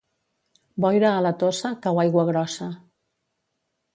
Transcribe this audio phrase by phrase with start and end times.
[0.85, 2.71] Boira a la Tossa, cau aigua grossa.